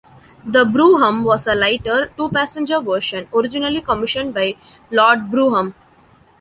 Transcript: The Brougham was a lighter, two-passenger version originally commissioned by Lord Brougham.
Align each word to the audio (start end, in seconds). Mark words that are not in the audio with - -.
The 0.43 0.65
Brougham 0.65 1.23
was 1.23 1.45
a 1.45 1.53
lighter, 1.53 2.11
two-passenger 2.17 2.79
version 2.81 3.27
originally 3.35 3.81
commissioned 3.81 4.33
by 4.33 4.55
Lord 4.89 5.29
Brougham. 5.29 5.75